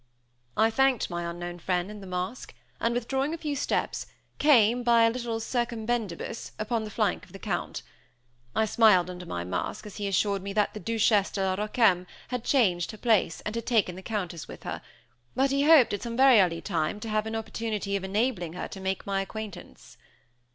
[0.57, 4.07] I thanked my unknown friend in the mask, and withdrawing a few steps,
[4.39, 7.83] came, by a little "circumbendibus," upon the flank of the Count.
[8.55, 12.07] I smiled under my mask as he assured me that the Duchess de la Roqueme
[12.29, 14.81] had changed her place, and taken the Countess with her;
[15.35, 18.67] but he hoped, at some very early time, to have an opportunity of enabling her
[18.69, 19.97] to make my acquaintance.